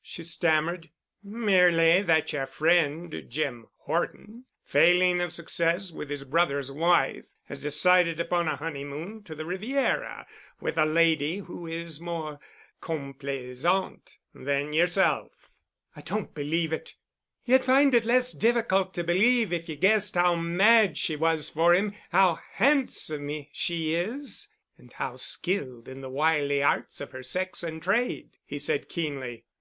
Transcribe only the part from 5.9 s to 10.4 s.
with his brother's wife, has decided upon a honeymoon to the Riviera